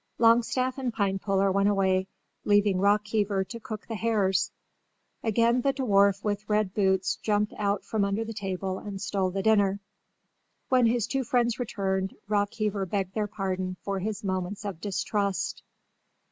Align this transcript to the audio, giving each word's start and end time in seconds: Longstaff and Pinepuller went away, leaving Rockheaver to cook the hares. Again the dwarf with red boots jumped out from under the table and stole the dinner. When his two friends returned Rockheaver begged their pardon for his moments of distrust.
Longstaff 0.17 0.79
and 0.79 0.91
Pinepuller 0.91 1.51
went 1.51 1.69
away, 1.69 2.07
leaving 2.43 2.79
Rockheaver 2.79 3.47
to 3.47 3.59
cook 3.59 3.85
the 3.85 3.93
hares. 3.93 4.51
Again 5.21 5.61
the 5.61 5.73
dwarf 5.75 6.23
with 6.23 6.49
red 6.49 6.73
boots 6.73 7.17
jumped 7.17 7.53
out 7.55 7.83
from 7.85 8.03
under 8.03 8.25
the 8.25 8.33
table 8.33 8.79
and 8.79 8.99
stole 8.99 9.29
the 9.29 9.43
dinner. 9.43 9.79
When 10.69 10.87
his 10.87 11.05
two 11.05 11.23
friends 11.23 11.59
returned 11.59 12.15
Rockheaver 12.27 12.89
begged 12.89 13.13
their 13.13 13.27
pardon 13.27 13.77
for 13.83 13.99
his 13.99 14.23
moments 14.23 14.65
of 14.65 14.81
distrust. 14.81 15.61